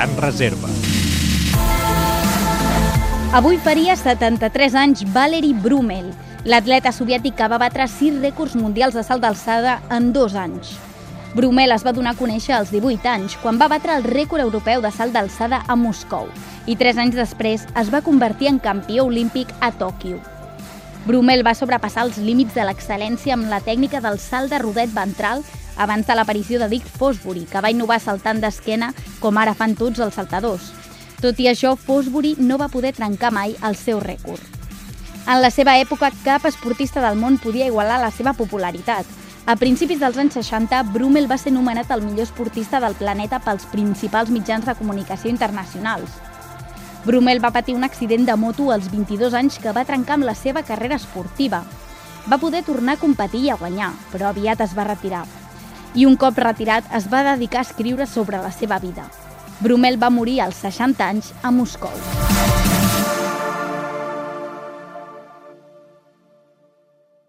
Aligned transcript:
Gran 0.00 0.16
Reserva. 0.16 0.68
Avui 3.34 3.58
faria 3.58 3.92
73 3.96 4.74
anys 4.74 5.02
Valery 5.12 5.52
Brumel, 5.52 6.06
l'atleta 6.48 6.88
soviètic 6.88 7.36
que 7.36 7.48
va 7.52 7.58
batre 7.60 7.84
6 7.84 8.16
rècords 8.22 8.56
mundials 8.56 8.96
de 8.96 9.04
salt 9.04 9.20
d'alçada 9.20 9.76
en 9.92 10.08
dos 10.16 10.38
anys. 10.40 10.72
Brumel 11.36 11.76
es 11.76 11.84
va 11.84 11.92
donar 11.92 12.16
a 12.16 12.20
conèixer 12.22 12.56
als 12.56 12.72
18 12.72 13.12
anys, 13.12 13.36
quan 13.44 13.60
va 13.60 13.68
batre 13.68 13.92
el 13.92 14.08
rècord 14.08 14.40
europeu 14.40 14.80
de 14.80 14.88
salt 14.88 15.12
d'alçada 15.12 15.66
a 15.68 15.76
Moscou, 15.76 16.32
i 16.64 16.80
3 16.80 17.04
anys 17.04 17.20
després 17.20 17.68
es 17.68 17.92
va 17.92 18.00
convertir 18.00 18.48
en 18.48 18.58
campió 18.58 19.04
olímpic 19.04 19.52
a 19.60 19.68
Tòquio. 19.68 20.16
Brumel 21.06 21.42
va 21.46 21.54
sobrepassar 21.56 22.04
els 22.06 22.18
límits 22.20 22.54
de 22.54 22.64
l'excel·lència 22.66 23.34
amb 23.36 23.48
la 23.48 23.62
tècnica 23.64 24.02
del 24.04 24.18
salt 24.20 24.52
de 24.52 24.58
rodet 24.60 24.92
ventral 24.92 25.42
abans 25.80 26.06
de 26.06 26.14
l'aparició 26.14 26.58
de 26.60 26.68
Dick 26.68 26.86
Fosbury, 26.86 27.46
que 27.48 27.62
va 27.64 27.70
innovar 27.72 28.00
saltant 28.04 28.42
d'esquena 28.42 28.92
com 29.20 29.38
ara 29.40 29.54
fan 29.56 29.74
tots 29.78 30.00
els 30.04 30.14
saltadors. 30.14 30.72
Tot 31.20 31.40
i 31.40 31.48
això, 31.48 31.72
Fosbury 31.76 32.34
no 32.38 32.58
va 32.60 32.68
poder 32.68 32.92
trencar 32.96 33.32
mai 33.32 33.56
el 33.64 33.76
seu 33.76 34.00
rècord. 34.00 34.44
En 35.26 35.40
la 35.40 35.50
seva 35.50 35.78
època, 35.80 36.12
cap 36.24 36.44
esportista 36.48 37.00
del 37.04 37.16
món 37.16 37.38
podia 37.38 37.68
igualar 37.68 38.00
la 38.00 38.12
seva 38.12 38.32
popularitat, 38.36 39.08
a 39.50 39.56
principis 39.56 39.98
dels 39.98 40.18
anys 40.20 40.36
60, 40.36 40.82
Brummel 40.92 41.26
va 41.30 41.38
ser 41.40 41.50
nomenat 41.50 41.90
el 41.90 42.04
millor 42.04 42.28
esportista 42.28 42.78
del 42.78 42.94
planeta 42.94 43.40
pels 43.42 43.64
principals 43.72 44.30
mitjans 44.30 44.68
de 44.68 44.76
comunicació 44.78 45.32
internacionals. 45.32 46.12
Brummel 47.04 47.40
va 47.40 47.50
patir 47.50 47.74
un 47.74 47.84
accident 47.84 48.26
de 48.28 48.36
moto 48.36 48.70
als 48.72 48.90
22 48.92 49.32
anys 49.38 49.56
que 49.58 49.72
va 49.72 49.86
trencar 49.88 50.18
amb 50.18 50.28
la 50.28 50.34
seva 50.36 50.62
carrera 50.62 50.98
esportiva. 51.00 51.62
Va 52.28 52.38
poder 52.38 52.60
tornar 52.66 52.98
a 52.98 53.00
competir 53.00 53.46
i 53.46 53.50
a 53.50 53.56
guanyar, 53.56 53.94
però 54.12 54.28
aviat 54.28 54.60
es 54.60 54.76
va 54.76 54.84
retirar. 54.84 55.24
I 55.96 56.04
un 56.06 56.18
cop 56.20 56.38
retirat 56.38 56.92
es 56.94 57.08
va 57.08 57.24
dedicar 57.32 57.64
a 57.64 57.68
escriure 57.68 58.06
sobre 58.06 58.42
la 58.44 58.52
seva 58.52 58.78
vida. 58.78 59.08
Brummel 59.60 59.96
va 60.02 60.12
morir 60.12 60.42
als 60.44 60.60
60 60.60 61.08
anys 61.08 61.32
a 61.42 61.50
Moscou. 61.50 62.19